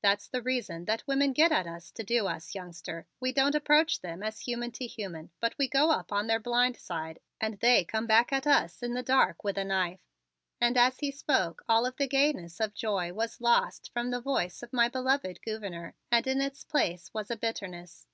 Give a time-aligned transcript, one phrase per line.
[0.00, 4.00] "That's the reason that women get at us to do us, youngster; we don't approach
[4.00, 7.84] them as human to human but we go up on their blind side and they
[7.84, 10.04] come back at us in the dark with a knife."
[10.60, 14.62] And as he spoke all of the gayness of joy was lost from the voice
[14.62, 18.06] of my beloved Gouverneur and in its place was a bitterness.